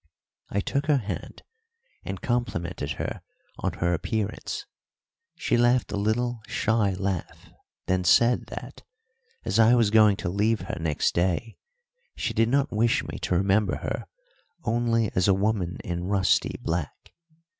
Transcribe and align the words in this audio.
I 0.49 0.61
took 0.61 0.87
her 0.87 0.97
hand 0.97 1.43
and 2.03 2.23
complimented 2.23 2.93
her 2.93 3.21
on 3.59 3.73
her 3.73 3.93
appearance. 3.93 4.65
She 5.35 5.57
laughed 5.57 5.91
a 5.91 5.95
little 5.95 6.41
shy 6.47 6.93
laugh, 6.95 7.51
then 7.85 8.03
said 8.03 8.47
that, 8.47 8.81
as 9.45 9.59
I 9.59 9.75
was 9.75 9.91
going 9.91 10.17
to 10.17 10.29
leave 10.29 10.61
her 10.61 10.77
next 10.79 11.13
day, 11.13 11.59
she 12.15 12.33
did 12.33 12.49
not 12.49 12.71
wish 12.71 13.03
me 13.03 13.19
to 13.19 13.35
remember 13.37 13.75
her 13.75 14.07
only 14.63 15.11
as 15.13 15.27
a 15.27 15.35
woman 15.35 15.77
in 15.83 16.05
rusty 16.05 16.57
black. 16.63 17.13